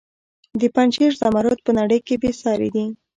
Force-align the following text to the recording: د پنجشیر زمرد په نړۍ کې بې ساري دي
د 0.59 0.61
پنجشیر 0.75 1.11
زمرد 1.21 1.59
په 1.65 1.71
نړۍ 1.79 1.99
کې 2.07 2.15
بې 2.21 2.31
ساري 2.41 2.69
دي 2.75 2.85